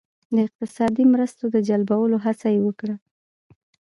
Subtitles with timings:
[0.35, 2.95] د اقتصادي مرستو د جلبولو هڅه یې وکړه.